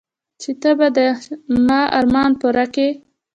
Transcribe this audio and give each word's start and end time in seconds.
چې 0.41 0.51
ته 0.61 0.71
به 0.77 0.87
د 0.97 0.99
ما 1.67 1.81
ارمان 1.99 2.31
پوره 2.39 2.65
كيې. 2.73 2.89